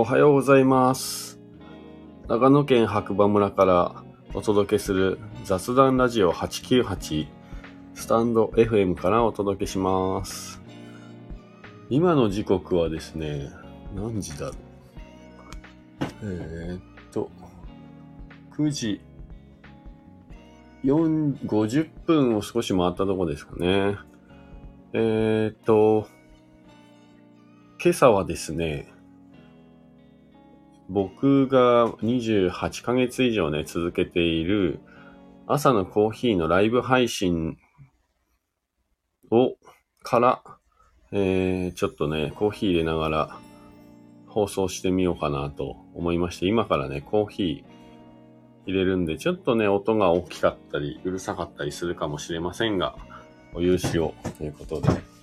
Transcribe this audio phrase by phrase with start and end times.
[0.00, 1.40] おはようございます。
[2.28, 7.26] 長野県白馬村からお届けする雑談ラジオ898
[7.94, 10.62] スタンド FM からお届けします。
[11.90, 13.50] 今の時刻はですね、
[13.92, 14.54] 何時だろう。
[16.22, 16.80] えー、っ
[17.10, 17.28] と、
[18.56, 19.00] 9時
[20.84, 23.96] 4 50分を少し回ったとこですかね。
[24.92, 26.06] えー、っと、
[27.82, 28.92] 今朝はですね、
[30.88, 34.80] 僕が28ヶ月以上ね、続けている
[35.46, 37.58] 朝のコーヒーのライブ配信
[39.30, 39.56] を、
[40.02, 40.42] から、
[41.12, 43.38] えー、ちょっとね、コーヒー入れながら
[44.26, 47.78] 放送してみようかなと思いまして、今からね、コーヒー
[48.66, 52.96] 入れるんで、ちょっとね、音が大きかったり、うるさかったりするかもしれませんが、
[53.54, 55.17] お許しをということで。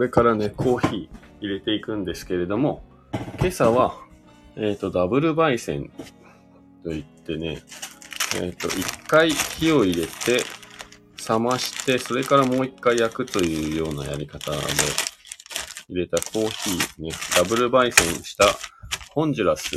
[0.00, 1.08] れからね、コーヒー
[1.40, 2.82] 入れていくんですけれども、
[3.38, 3.96] 今朝は、
[4.56, 5.90] えっ、と、ダブル焙煎
[6.82, 7.62] といってね、
[8.40, 10.44] えっ、と、一回火を入れて、
[11.28, 14.56] 冷まして、それからもう一回焼くというようなやり方で、
[15.88, 18.46] 入れたコーヒーね、ダブル焙煎した
[19.10, 19.70] ホンジュラス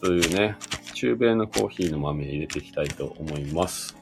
[0.00, 0.56] というね、
[0.94, 3.96] 中米のコーヒーの豆入れていきたいと思います。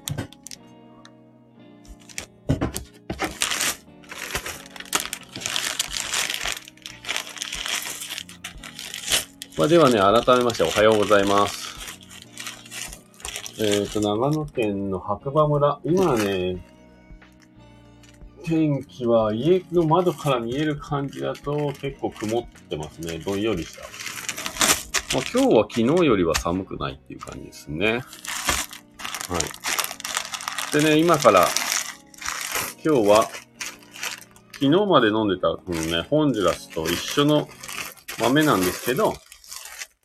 [9.63, 11.77] まあ、ではね、改めましておはようございます。
[13.61, 15.79] えっ、と、長野県の白馬村。
[15.85, 16.67] 今ね、
[18.45, 23.21] 天気は家の窓から見える感じだと結構曇ってますね。
[23.21, 23.83] どんよりした。
[25.17, 27.93] まあ、今日は昨日よりは寒くないっていう感じですね。
[27.93, 28.01] は
[30.75, 30.83] い。
[30.83, 31.47] でね、今から、
[32.85, 33.29] 今日は、
[34.55, 37.49] 昨日まで飲んでた、このね、ホンジュラスと一緒の
[38.19, 39.15] 豆なんですけど、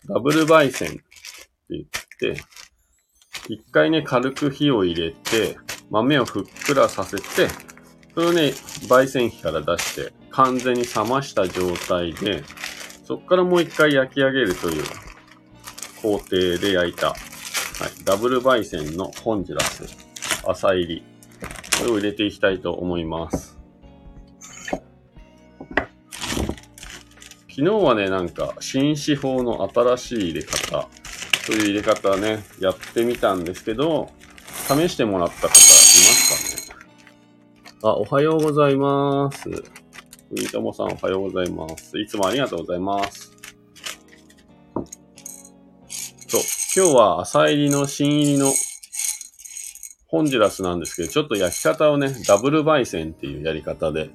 [0.09, 1.01] ダブル焙煎って
[1.69, 1.84] 言っ
[2.19, 2.41] て、
[3.50, 5.57] 一回ね、軽く火を入れて、
[5.90, 7.50] 豆をふっくらさせて、
[8.13, 8.53] それをね、
[8.88, 12.44] 焙煎機から出して、完全に冷ました状態で、
[13.06, 14.84] そこからもう一回焼き上げるという
[16.01, 17.17] 工程で焼いた、はい、
[18.03, 19.84] ダブル焙煎のホンジュラス、
[20.46, 21.03] 朝入り。
[21.79, 23.56] これを入れていきたいと思います。
[27.57, 30.88] 昨日はね、なんか、新手法の新しい入れ方
[31.47, 34.12] という入れ方ね、やってみたんですけど、
[34.68, 36.78] 試してもらった方いますかね
[37.81, 39.50] あ、おはようございます。
[39.50, 39.63] ふ
[40.34, 41.97] みともさんおはようございます。
[41.97, 43.35] いつもありがとうございます。
[46.28, 46.41] そう、
[46.75, 48.53] 今日は朝入りの新入りの
[50.09, 54.12] ホンジュラスなんですけど、ちょっと焼き方をね、ダブル焙煎っていうやり方で、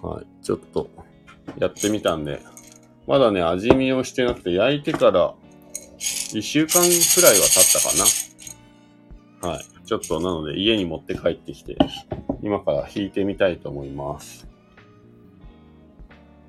[0.00, 0.88] はい、ちょっと
[1.58, 2.40] やってみたんで、
[3.06, 5.34] まだね、味見をしてなくて、焼いてから
[5.98, 9.48] 1週間くらいは経ったかな。
[9.48, 9.64] はい。
[9.86, 11.76] ちょっとなので家に持って帰ってきて、
[12.42, 14.46] 今から弾いてみたいと思います。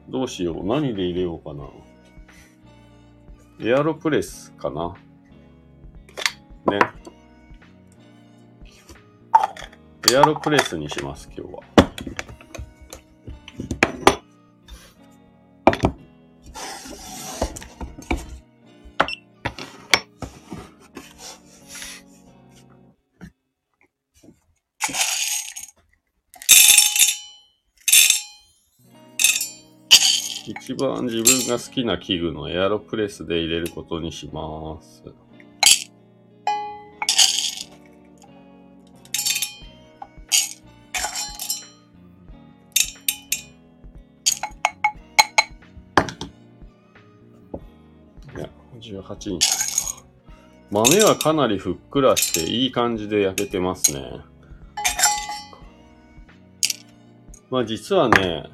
[0.10, 0.66] どうしよう。
[0.66, 1.68] 何で入れようかな。
[3.60, 4.96] エアロプレスかな。
[6.72, 6.80] ね。
[10.12, 11.75] エアロプレスにします、今日は。
[30.76, 35.04] 番自分が好きな器具のエアロプレスで入れることにします。
[48.36, 48.50] いや、
[48.80, 49.56] 18インチか。
[50.72, 54.20] 豆はかなりふっくらしていい感じで焼けてますね。
[57.50, 58.50] まあ実はね、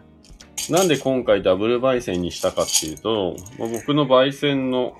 [0.71, 4.95] なんで今回ダブル焙煎にしたかっていうと、まあ僕の焙煎の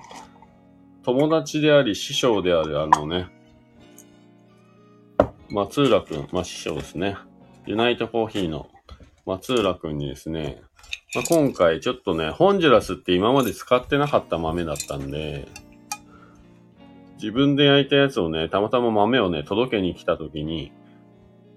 [1.02, 3.30] 友達であり師匠であるあのね、
[5.48, 7.16] 松浦くん、まあ師匠ですね。
[7.64, 8.68] ユナイトコーヒーの
[9.24, 10.60] 松浦くんにですね、
[11.14, 15.48] まあ、今回ちょっとね、ホンジュラスって今まで使ってなかった豆だったんで、
[17.14, 20.70] 自分で焼いたやつをね、たまたま豆をね、届けに来た時に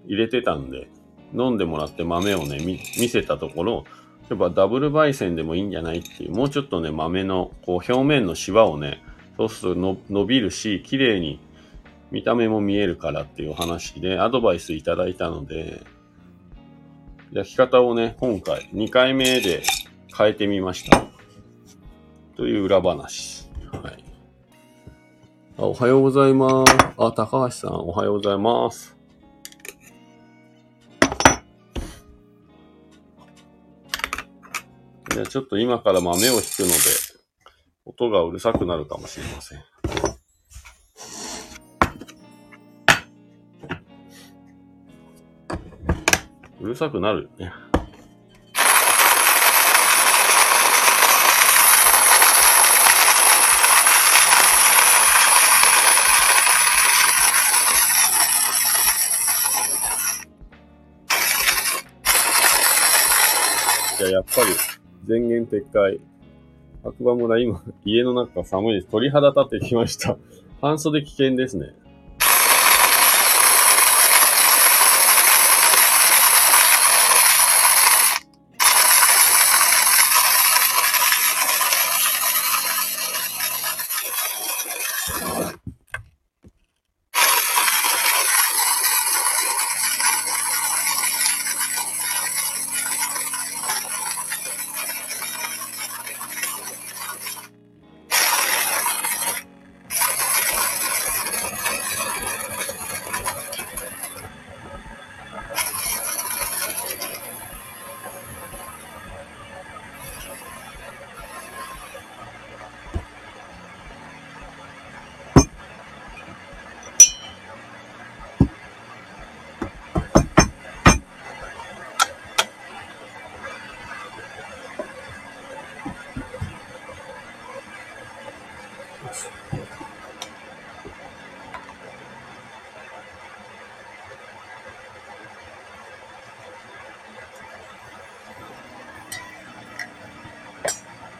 [0.05, 0.87] 入れてたんで、
[1.33, 3.83] 飲んでもらって豆をね、見見せたところ、
[4.29, 9.03] やっぱダブル焙煎でもいいんじゃないっていう、もうちょっとね、豆のこう表面のシワをね、
[9.37, 11.39] そうすると伸びるし、綺麗に
[12.11, 15.83] 見た目も見えるからっていうお話でアドバイスいただいたので、
[17.31, 19.63] 焼き方をね、今回2回目で
[20.17, 21.05] 変えてみました。
[22.35, 23.49] という裏話。
[23.83, 24.03] はい。
[25.57, 26.73] あおはようございます。
[26.97, 28.94] あ、高橋さん、おはようございます。
[35.15, 36.73] じゃちょっと今から豆を引くので、
[37.85, 39.63] 音がうるさくなるかもしれません。
[46.59, 47.53] うるさくなるよね。
[63.97, 64.74] いや、やっぱり
[65.05, 65.99] 全言撤回。
[66.83, 68.87] 白馬村今、家の中寒いです。
[68.87, 70.17] 鳥肌立ってきました。
[70.61, 71.75] 半袖危険ですね。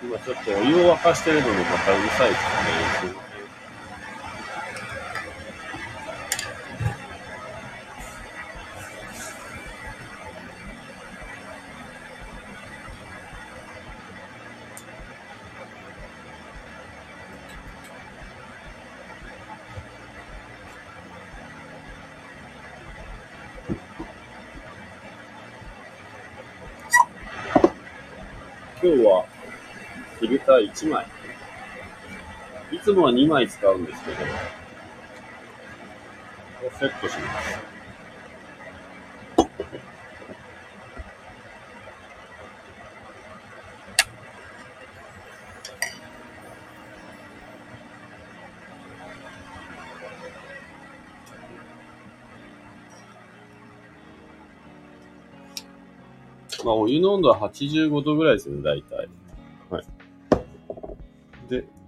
[0.05, 3.25] 今ちょっとお湯を沸かしてるのもまたうるさいですね。
[28.81, 29.34] 今日は
[30.19, 31.05] フィルター1枚。
[32.71, 34.17] いつもは2枚使うんですけど、
[36.79, 37.75] セットします。
[56.65, 59.07] まあ、お湯の温度は85度ぐらいですね、大体。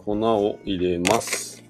[0.08, 1.62] 粉を入れます。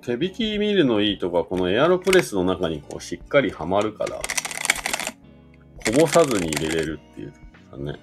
[0.00, 4.22] 手引き見るのいいとか、このエアロプレスの中にこうしっかりはまるから、こ
[6.00, 7.32] ぼさずに入れれるっていう
[7.70, 8.00] かね。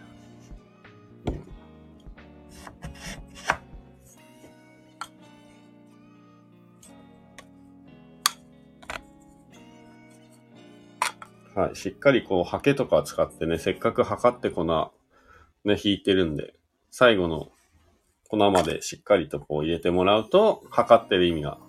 [11.55, 11.75] はい。
[11.75, 16.53] しっかりこう、ハケとか使ってね、せっかく測って粉、ね、引いてるんで、
[16.91, 17.49] 最後の
[18.33, 21.59] 粉までしっかりとこう入れてもらうと、測ってる意味が。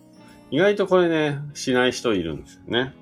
[0.51, 2.95] 意外とこれね、しない人いるんですよね。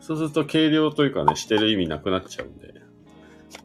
[0.00, 2.74] そうすると計量というかね、してる意味なくなっちゃうんで。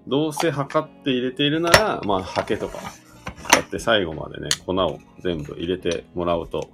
[0.07, 2.77] どうせ測って入れているなら、まあ、ハケとか、
[3.49, 6.69] 使って最後までね、粉を全部入れてもらうと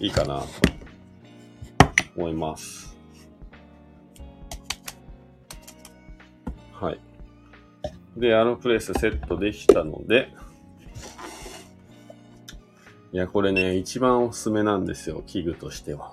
[0.00, 0.46] いいかなと
[2.16, 2.96] 思います。
[6.72, 7.00] はい。
[8.16, 10.32] で、アロプレスセットできたので、
[13.10, 16.12] いや、これね、一番おすすめなんですよ、器具としては。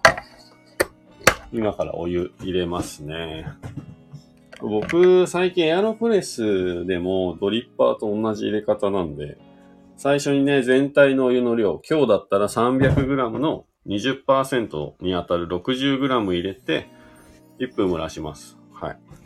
[1.51, 3.47] 今からお湯入れますね。
[4.61, 9.37] 僕、最近エアロプレスでもドリッパーと同じ入れ方なんで、
[9.97, 16.87] 最初にね、全体のお湯の量、今日だったら 300g の20%に当たる 60g 入れて、
[17.59, 18.57] 1分蒸らします。
[18.73, 19.24] はい。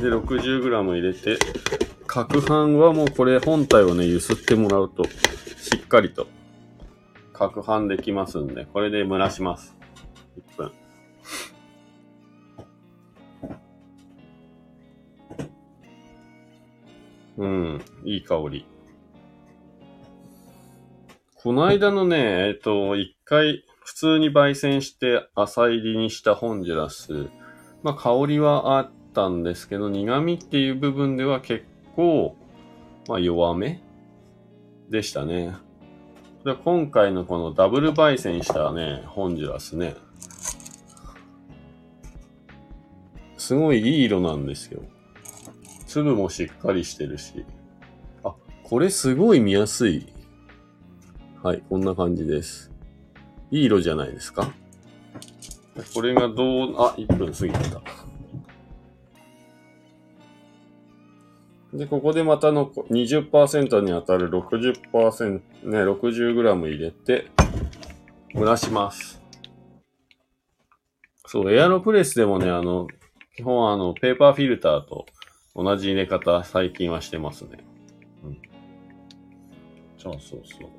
[0.00, 1.36] で、60g 入れて、
[2.06, 6.26] 攪拌はもうこれ本体をね、揺すってもらうと、しっかりと、
[7.34, 9.76] 攪拌できますんで、これで蒸らします。
[10.56, 10.72] 1分。
[17.36, 18.66] うん、いい香り。
[21.34, 27.28] この間のね、えっと、一回、普通に焙煎して浅入りにしたホンジュラス。
[27.82, 31.64] まあ、香りはあったんですけど、苦味っていう部分では結
[31.96, 32.36] 構、
[33.08, 33.82] まあ、弱め
[34.88, 35.54] でしたね。
[36.44, 39.94] で今回のこのダブル焙煎したね、ホンジュラスね。
[43.36, 44.82] すごいいい色なんですよ。
[45.86, 47.44] 粒もしっかりしてるし。
[48.22, 50.06] あ、これすごい見やすい。
[51.42, 52.70] はい、こんな感じです。
[53.50, 54.52] いい色じゃないですか？
[55.94, 57.82] これがどう、あ、1分過ぎてた。
[61.72, 67.26] で、ここでまたの20%に当たる60%、ね、60g 入れて、
[68.34, 69.22] 蒸らします。
[71.26, 72.88] そう、エアロプレスでもね、あの、
[73.36, 75.06] 基本あの、ペーパーフィルターと
[75.54, 77.58] 同じ入れ方、最近はしてますね。
[78.24, 78.38] うん。
[79.96, 80.70] そうそうそう。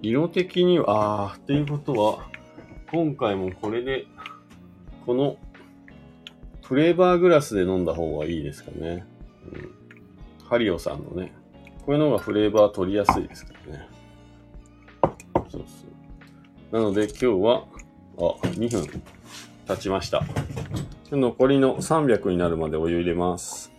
[0.00, 2.28] 色的には、あー、っていうことは、
[2.92, 4.06] 今回もこれで、
[5.06, 5.36] この、
[6.62, 9.04] フレーバーグラスで飲んだ方がいいですかね。
[9.52, 9.74] うん。
[10.48, 11.32] ハリオさんのね。
[11.84, 13.88] こういうのがフレーバー取りやすいですからね。
[15.50, 15.86] そうそ
[16.70, 16.74] う。
[16.74, 17.64] なので今日は、
[18.16, 19.02] あ、2分
[19.66, 20.22] 経ちました。
[21.10, 23.71] 残りの300になるまでお湯入れます。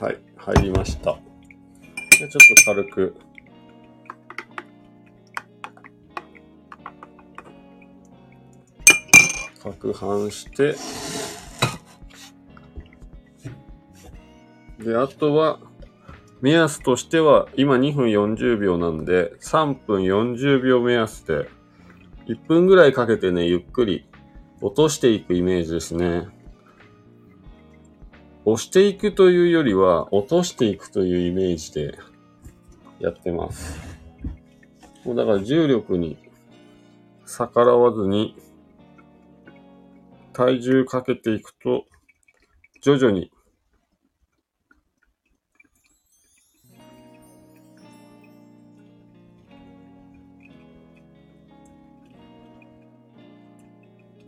[0.00, 1.16] はい、入りました。
[2.18, 3.16] でちょっと軽く。
[9.60, 10.76] 攪拌して。
[14.84, 15.60] で、あとは、
[16.42, 21.48] 目安としては、今2分40秒なんで、3分40秒目安で、
[22.26, 24.06] 1分ぐらいかけてね、ゆっくり
[24.60, 26.28] 落としていくイメージですね。
[28.46, 31.98] 押していくというよりは、落としていくというイメージで
[32.98, 33.78] やってます。
[35.04, 36.18] もうだから重力に
[37.26, 38.36] 逆らわずに、
[40.34, 41.84] 体重かけていくと、
[42.82, 43.30] 徐々に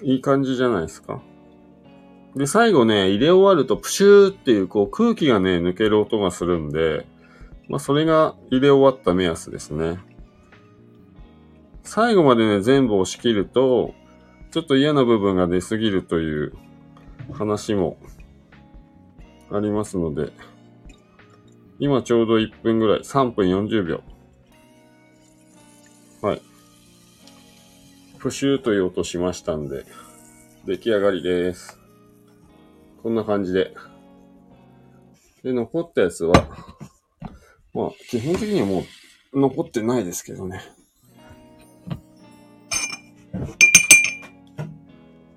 [0.03, 1.21] いい感じじゃないですか。
[2.37, 7.07] で、最後ね、入れ終わるとプシューっていうこう空気がね、抜ける音がするんで、
[7.69, 9.99] まあそれが入れ終わった目安ですね。
[11.83, 13.95] 最後までね、全部押し切ると、
[14.51, 16.53] ちょっと嫌な部分が出すぎるという
[17.33, 17.97] 話も
[19.51, 20.31] ありますので、
[21.79, 24.03] 今ちょうど1分ぐらい、3分40秒。
[26.21, 26.43] はい。
[28.19, 29.87] プシューという音しましたんで、
[30.67, 31.86] 出来上がりです。
[33.07, 33.73] こんな感じで。
[35.45, 36.33] で、残ったやつは、
[37.73, 38.85] まあ、基本的にはも
[39.33, 40.61] う残ってないですけどね。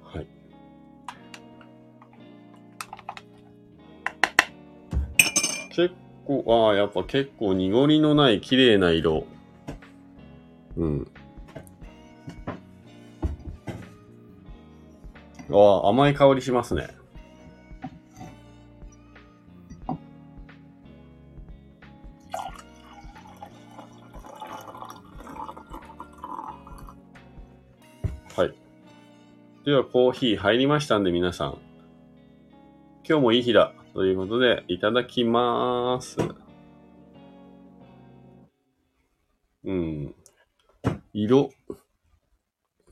[0.04, 0.28] はい。
[5.70, 5.94] 結
[6.26, 9.28] 構、ああ、やっぱ結構濁りのない綺麗な色。
[10.76, 11.12] うん。
[15.52, 16.98] ああ、甘い香りしますね。
[29.70, 31.60] では、コーヒー入りましたんで、皆さん。
[33.08, 33.72] 今日もいい日だ。
[33.94, 36.18] ということで、いただきまーす。
[39.64, 40.16] うん。
[41.14, 41.52] 色、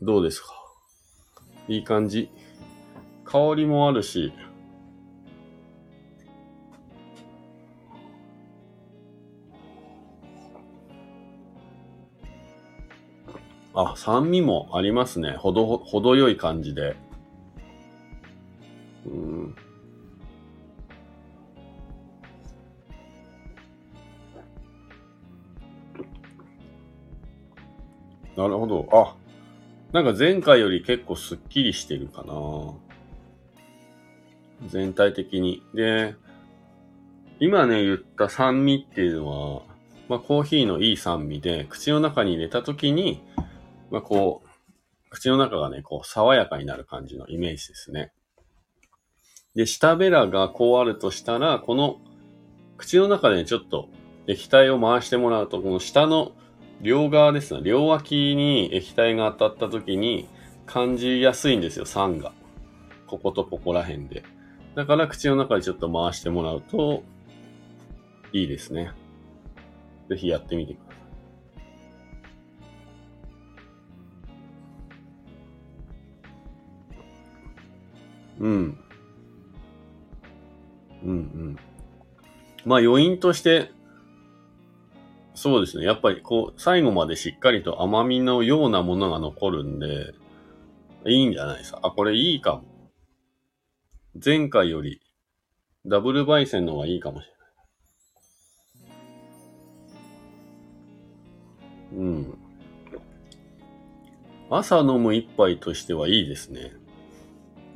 [0.03, 0.49] どうですか？
[1.67, 2.29] いい感じ。
[3.25, 4.31] 香りもあるし。
[13.79, 15.33] あ、酸味もありますね。
[15.33, 16.95] ほど、ほどよい感じで。
[19.05, 19.55] うん。
[28.35, 28.89] なるほど。
[28.91, 29.15] あ、
[29.93, 32.33] なんか前回より結構スッキリしてるかな。
[34.69, 35.61] 全体的に。
[35.75, 36.15] で、
[37.39, 39.61] 今ね、言った酸味っていうのは、
[40.09, 43.21] まあコーヒーのいい酸味で、口の中に入れた時に、
[43.91, 44.47] まあこう、
[45.09, 48.11] 口の中がね、こう爽やかになる感じのイメージですね。
[49.55, 51.99] で、下べらがこうあるとしたら、この
[52.77, 53.89] 口の中で、ちょっと
[54.27, 56.33] 液体を回してもらうと、この下の
[56.81, 60.27] 両側ですね、両脇に液体が当たった時に
[60.65, 62.33] 感じやすいんですよ、酸が。
[63.07, 64.23] こことここら辺で。
[64.75, 67.03] だから口の中でちょっと回してもらうと
[68.31, 68.91] いいですね。
[70.09, 70.86] ぜひやってみてください。
[78.39, 78.77] うん。
[81.03, 81.57] うんうん。
[82.65, 83.71] まあ余韻として、
[85.33, 85.85] そうですね。
[85.85, 90.13] やっぱりこう、最後までしっかりと甘みのようなものが残るんで、
[91.05, 91.79] いいんじゃないですか。
[91.83, 92.63] あ、これいいかも。
[94.23, 94.99] 前回より、
[95.85, 97.27] ダブル焙煎の方がいいかもし
[101.91, 102.03] れない。
[102.03, 102.37] うん。
[104.49, 106.73] 朝飲む一杯としてはいいですね。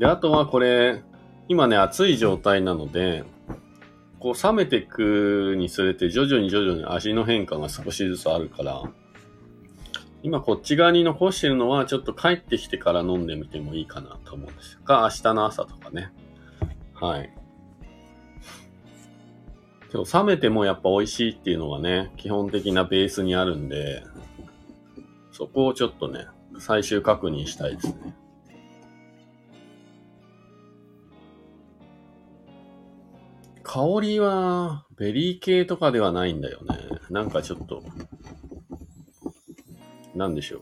[0.01, 1.03] で、あとはこれ、
[1.47, 3.23] 今ね、暑い状態なので、
[4.19, 8.81] こう冷めていくにつれて徐々に徐々に味の変化が少しずつあるから、
[10.23, 16.11] 今こっち側に残してるのはちょっと帰ってきてから飲んでみてもいいかなと思うんですか、明日の朝とかね。
[16.95, 17.31] はい。
[19.93, 24.03] 今日冷めてもやっぱ美味しいっていうのがね、基本的なベースにあるんで、
[25.31, 26.25] そこをちょっとね、
[26.57, 28.15] 最終確認したいですね。
[33.73, 36.77] 香りは、ベリー系とかではないんだよね。
[37.09, 37.81] なんかちょっと、
[40.13, 40.59] なんでしょ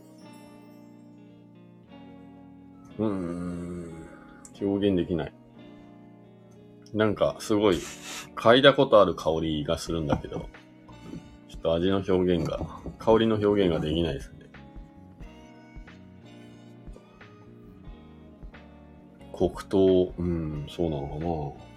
[2.98, 3.04] う。
[3.04, 3.92] うーん、
[4.60, 5.32] 表現できない。
[6.94, 7.78] なんか、すごい、
[8.36, 10.48] 嗅いだことある香りがするんだけど、
[11.48, 12.60] ちょっと味の表現が、
[13.00, 14.46] 香りの表現ができないですね。
[19.36, 21.69] 黒糖、うん、そうなのかな。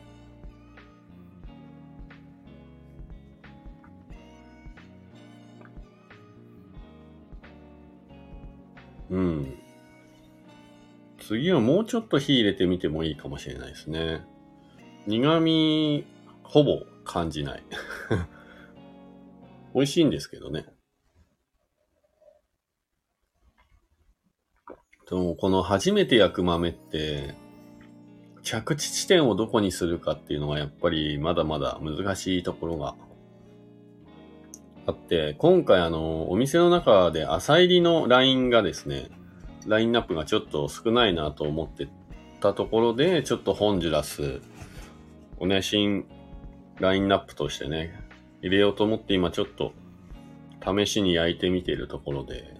[11.34, 14.22] 次はもうちょっと火入れてみてもいいかもしれないですね。
[15.08, 16.06] 苦味、
[16.44, 17.64] ほぼ感じない。
[19.74, 20.68] 美味しいんですけどね。
[25.10, 27.34] でも、この初めて焼く豆って、
[28.44, 32.96] 着地地点をどこにするかっていうのはやっぱりまだまだ難しいところが
[34.86, 39.10] あって、今回あの、お店の中で朝入りのラインがですね、
[39.68, 41.88] ラインナップがちょっと少ないなと思って
[42.40, 44.42] たところで、ちょっとホンジュラス
[45.40, 46.06] おね、新
[46.80, 47.94] ラインナップとしてね、
[48.42, 49.74] 入れようと思って今ちょっと
[50.64, 52.56] 試しに焼いてみているところで、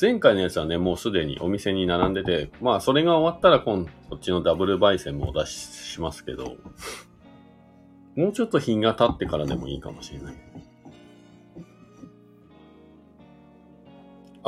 [0.00, 6.56] 前回のやつはね、もうすでにお店に並んでて、まあそれが終わったら今、こっちのダブル焙煎もお出ししますけど、
[8.16, 10.34] もうちょっと日が経ってからでもいいかもしれない。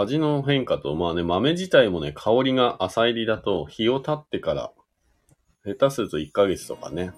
[0.01, 4.73] 味の変化と、まあね、豆自体もね、香りが浅入りだと、日を経ってから、
[5.65, 7.11] 下手すると1ヶ月とかね、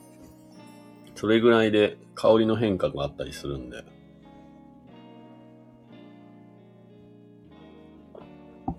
[1.14, 3.84] それぐらいで香りの変化があったりするんで。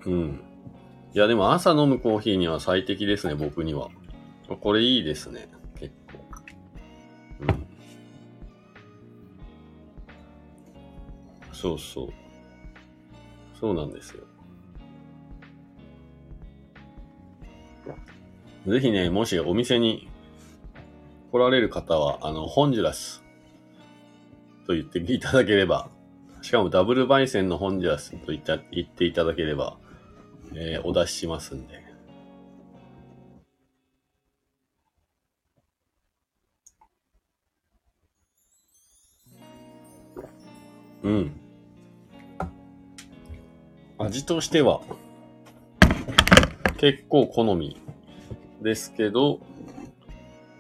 [0.08, 0.44] うん。
[1.14, 3.90] いや、でも朝飲むコーヒーには最適ですね、僕には。
[4.62, 5.48] これいいですね、
[5.80, 6.26] 結構。
[7.42, 7.68] うん。
[11.54, 12.21] そうそう。
[13.62, 14.24] そうなんですよ。
[18.68, 20.10] ぜひね、もしお店に
[21.32, 23.24] 来られる方は、あの、ホンジュラス
[24.66, 25.90] と言っていただければ、
[26.42, 29.78] しかもダブル焙煎のホンジュラスと言った言っていただければ、
[30.56, 31.84] えー、お出ししますんで。
[41.04, 41.41] うん。
[44.12, 44.82] 味としては、
[46.78, 47.80] 結構好み
[48.62, 49.40] ですけど、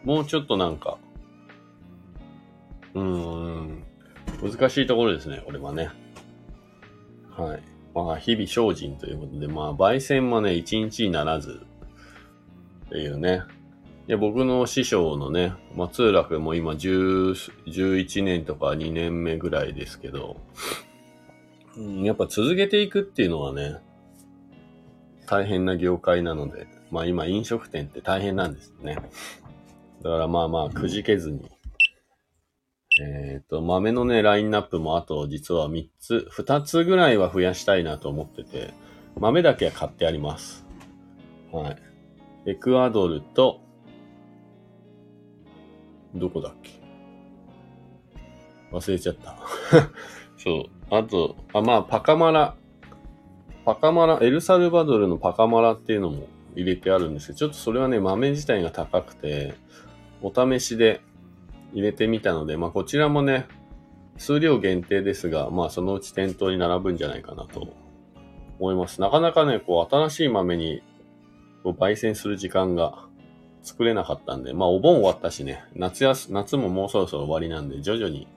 [0.05, 0.97] もうちょっとなんか、
[2.93, 3.83] うーん、
[4.41, 5.89] 難しいところですね、これはね。
[7.31, 7.61] はい。
[7.93, 11.61] まあ、日々精進ということで、まあ、焙煎もね、一日にならず、
[12.85, 13.41] っていうね。
[14.07, 17.33] いや、僕の師匠のね、松浦君も今10、
[17.67, 20.37] 11年とか2年目ぐらいですけど、
[21.77, 23.77] うん、やっぱ続けていくっていうのはね、
[25.27, 28.95] 大変な業界なので、まあ今飲食店って大変なんですね。
[30.01, 31.49] だからまあまあくじけずに。
[33.01, 38.73] えっ、と、豆のね、ラインナップもあと実は3つ、2つぐらいは増やしたいなと思ってて、
[39.17, 40.65] 豆だけは買ってあります。
[41.51, 41.77] はい。
[42.47, 43.61] エクアドルと、
[46.15, 46.71] どこだっけ？
[48.73, 49.37] 忘れちゃった。
[50.37, 50.80] そう。
[50.91, 52.55] あと、あ、まあ、パカマラ。
[53.63, 59.53] パカマラ、エルサルバドルのパカマラっていうのも入れてあるんですけど、ちょっとそれはね、豆自体が高くて、
[60.21, 60.99] お試しで
[61.73, 63.47] 入れてみたので、まあこちらもね、
[64.17, 67.69] 数量限定ですが、まあそのうち店頭に並ぶんじゃないかなと
[68.59, 68.99] 思います。
[68.99, 70.83] なかなかね、こう新しい豆に
[71.63, 73.05] こう焙煎する時間が
[73.61, 78.27] 作れなかったんで、まあお盆終わったしね、夏やす、夏ももうそろそろ終わりなんで、徐々に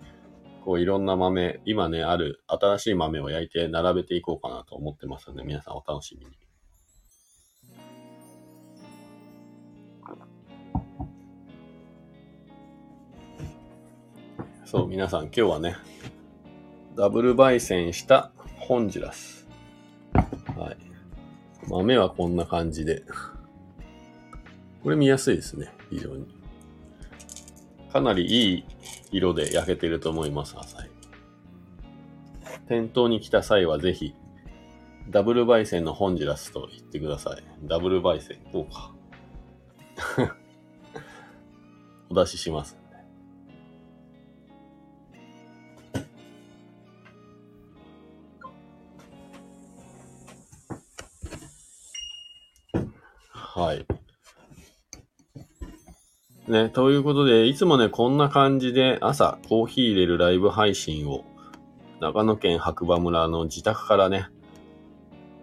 [0.65, 6.33] こういろんな豆、今ね、ある新しい豆を焼いて並べていこうかなと思ってますので、皆さんお楽しみに。
[14.65, 15.77] そう、皆さん今日はね、
[16.97, 19.47] ダブル焙煎したホンジュラス。
[20.57, 20.77] はい。
[21.69, 23.05] 豆はこんな感じで。
[24.83, 26.44] これ見やすいですね、非常に。
[27.95, 28.65] かなりいい
[29.13, 30.91] 色で焼けてると思います、浅い。
[32.67, 34.17] 店頭に来た際はぜひ、
[35.11, 37.45] ダブル焙煎のホンジュラスと言ってください。
[37.63, 38.93] ダブル焙煎、こうか。
[42.11, 42.77] お出しします。
[56.55, 61.25] ね、ということで、いつもね、こんな感じで朝コーヒー入れるライブ配信を
[61.99, 64.29] 長野県白馬村の自宅からね、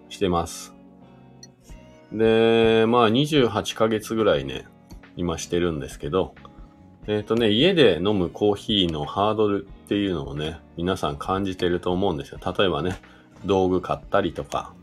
[0.07, 0.73] してます。
[2.13, 4.65] で、まあ28ヶ月ぐらいね、
[5.17, 6.33] 今してるんですけど、
[7.07, 12.39] えっ、ー、とね、家で飲むコーヒーのハードルっていうのをね、皆さん感じてると思うんですよ。
[12.57, 13.01] 例えばね、
[13.43, 14.73] 道具買ったりとか、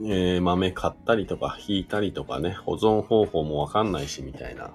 [0.00, 4.70] えー、豆買ったりとか、引いたりとかね、保存方法もわかんないし、みたいな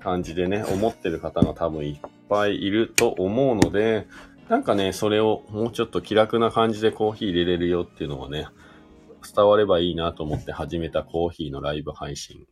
[0.00, 4.06] 感じでね、思ってる方が多分いっぱいいると思うので、
[4.48, 8.46] なんかね、それをもうちょっと気楽な感じでコーヒー入れれるよっていうのがね、
[9.34, 12.46] 伝わればいいなと思って始めたコーヒーのライブ配信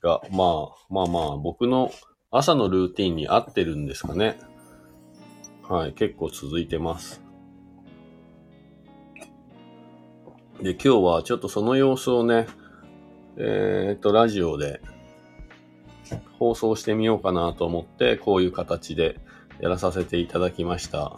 [0.00, 1.92] が、まあ、まあまあ、僕の
[2.30, 4.38] 朝のルーティンに合ってるんですかね。
[5.68, 7.27] はい、結構続いてます。
[10.62, 12.48] で、今日はちょっとその様子をね、
[13.36, 14.80] えー、っと、ラジオで
[16.38, 19.20] 放送してみようかなと思って、こういう形で
[19.60, 21.16] やらさせていただきました。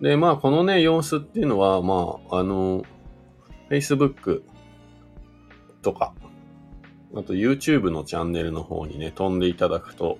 [0.00, 2.84] で、まあ、このね、様子っていうのは、まあ、あの、
[3.70, 4.42] Facebook
[5.82, 6.14] とか、
[7.14, 10.18] あと YouTube のチャンネルの方にね、飛んでいただくと、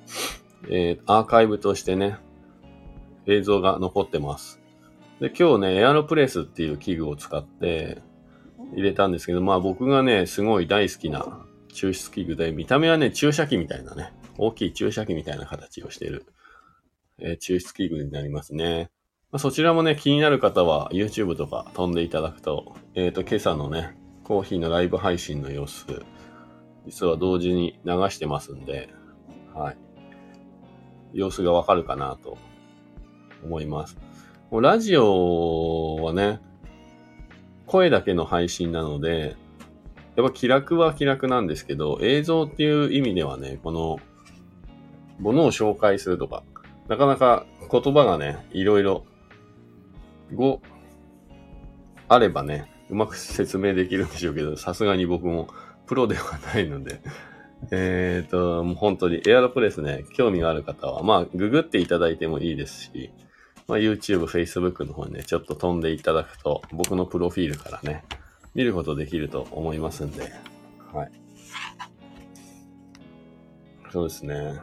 [0.71, 2.19] えー、アーカイブとしてね、
[3.27, 4.61] 映像が残ってます。
[5.21, 8.07] で、今日ね、エアロプレスっていう器具を使って、
[8.73, 16.25] 入れたんですけど、まあ僕がね、すごい大好きな抽出器具で、見た目はね、注射器みたいなね、大きい注射器みたいな形をしている、
[17.19, 18.91] えー、抽出器具になりますね。
[19.31, 25.85] まあ、そちらもね、気になる方は YouTube とか飛んでいただくと、えっ、ー、と、今朝のね、コーヒーのライブ配信の様子、
[26.87, 28.89] 実は同時に流してますんで、
[29.55, 29.77] はい。
[31.13, 32.39] 様子がわかるかなと
[33.45, 33.99] 思います。
[34.51, 36.41] もうラジオはね、
[37.69, 39.37] 声だけの配信なので、
[40.17, 43.99] やっぱ気楽は気楽なんですけど、映像っていう意味ではね、この、
[45.21, 46.43] ものを紹介するとか、
[46.89, 49.05] なかなか言葉がね、いろいろ、
[50.35, 50.61] 語、
[52.09, 55.49] あればね、うまく説明できるんでしょうけど、さすがに僕も
[55.87, 57.01] プロではないので、
[57.71, 63.11] えっ、と、もう本当にエアロプレスね、興味がある方は、まあ、ググっていただいてもいいですし、
[63.69, 68.03] まあ、YouTube、Facebook の方にね、ちょっと飛んでいただくと、僕のプロフィールからね、
[68.55, 70.33] 見ることできると思いますんで、
[70.93, 71.13] はい。
[73.93, 74.55] そうですね。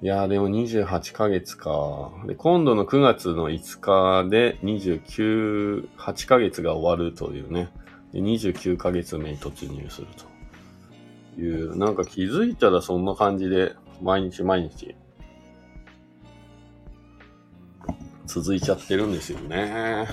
[0.00, 2.12] いやーでも28ヶ月か。
[2.26, 7.68] で、今度の9月の5日で29、8ヶ月が終わるというね。
[8.12, 10.06] で29ヶ月目に突入する
[11.36, 14.94] という、なんか気づいたらそんな感じで、毎日毎日
[18.34, 20.08] 続いちゃってるんですよね。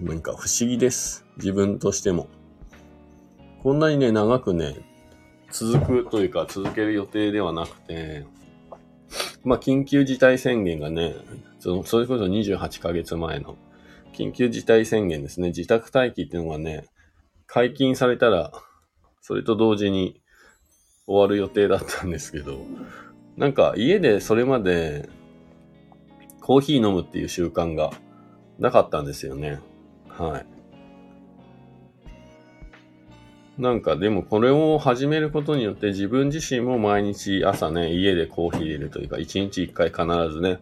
[0.00, 1.26] なんか不思議です。
[1.36, 2.28] 自分としても。
[3.62, 4.76] こんなにね、長くね、
[5.52, 8.24] 続くというか続ける予定ではなくて、
[9.44, 11.14] まあ、緊急事態宣言がね、
[11.58, 13.58] その、それこそ28ヶ月前の
[14.14, 15.48] 緊急事態宣言ですね。
[15.48, 16.86] 自宅待機っていうのがね、
[17.46, 18.50] 解禁されたら、
[19.20, 20.22] それと同時に
[21.06, 22.64] 終わる予定だったんですけど、
[23.36, 25.10] なんか家でそれまで
[26.50, 27.92] コーヒー飲むっていう習慣が
[28.58, 29.60] なかったんですよね。
[30.08, 30.40] は
[33.56, 33.62] い。
[33.62, 40.58] なんかでもこれを始めることによって自分自身も毎日朝ね、家でコーヒー入れるというか、1日1回必ずね、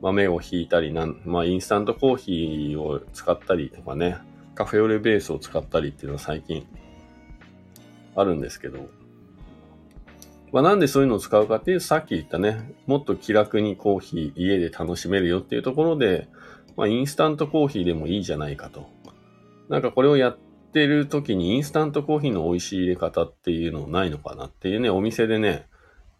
[0.00, 4.18] 豆をひいたりなん、まあインスタントコーヒーを使ったりとかね、
[4.54, 6.64] カフェオレベースを使ったりっていうのは最近
[8.14, 8.88] あるんですけど、
[10.52, 16.28] まあなんでそういうのを使うかっていうさっき言ったね、もっと気楽にコーヒー家で楽しめるよっていうところで、
[16.76, 18.86] まあインスタントコーヒーでもいいじゃないかと。
[19.68, 20.38] なんかこれをやっ
[20.72, 25.66] てる時にインスタントコーヒーの美味しい入れ方っていうのないのかなっていうね、お店でね、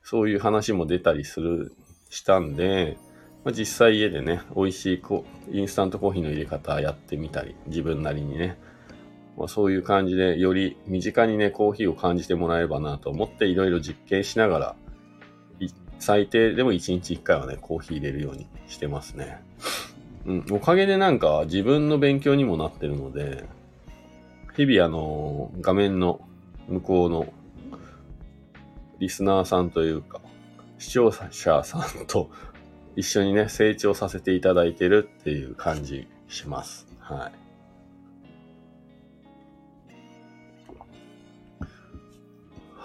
[0.02, 1.72] そういう話も出たりする、
[2.10, 2.96] したんで、
[3.44, 5.02] まあ、実際家でね、美味しい
[5.52, 8.58] インスタントコーヒーの入れ方やってみたり、自分なりにね、
[9.38, 14.76] まあ、そういう感じで、より身近にね、コーヒーを感じてもらえればなと思って、いろいろ実験しながら、
[16.00, 19.40] 最低でも1日1回はね、コーヒー入れるようにしてますね。
[20.26, 23.44] うん、おかげでなんか自分の勉強にもなってるので、
[24.56, 26.20] 日々あの、画面の
[26.68, 27.32] 向こうの
[28.98, 30.20] リスナーさんというか、
[30.78, 32.28] 視聴者さんと
[32.96, 36.86] 一緒にね、成長させていただいてるっていう感じします。
[36.98, 37.47] はい。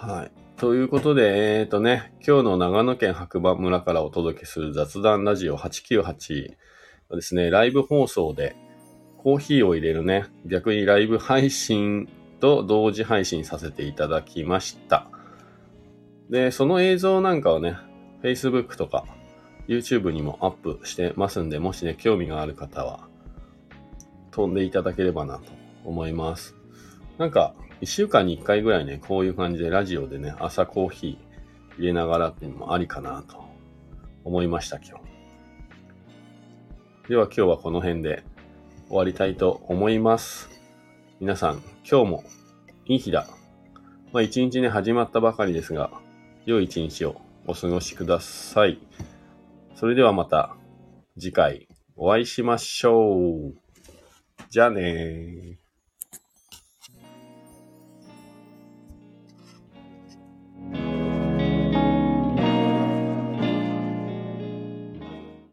[0.06, 0.30] はい。
[0.58, 6.56] ということで、えっ、ー、とね、今日の長野県白馬村からお届けする雑談ラジオ898
[7.08, 8.54] はですね、ライブ放送で、
[9.16, 12.06] コーヒーを入れるね、逆にライブ配信
[12.38, 15.08] と同時配信させていただきました。
[16.28, 17.78] で、その映像なんかはね、
[18.22, 19.06] Facebook とか
[19.68, 23.08] YouTube にもアップしてますんで、もしね、興味がある方は
[24.32, 25.44] 飛んでいただければなと
[25.82, 26.54] 思います。
[27.16, 33.44] なんか、一週間に一回ぐらいね、こういう感じでラジオでね、朝コーヒー入れながらっていうのもありかなと
[34.24, 34.98] 思いました、今
[37.04, 37.10] 日。
[37.10, 38.24] では今日はこの辺で
[38.88, 40.48] 終わりたいと思います。
[41.20, 42.24] 皆さん、今日も
[42.86, 43.26] いい日だ。
[44.14, 45.90] まあ一日ね、始まったばかりですが、
[46.46, 48.78] 良い一日をお過ごしください。
[49.74, 50.56] それではまた
[51.18, 53.54] 次回お会いしましょう。
[54.48, 55.63] じゃあねー。